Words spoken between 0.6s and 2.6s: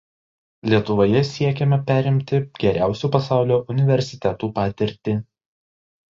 Lietuvoje siekiama perimti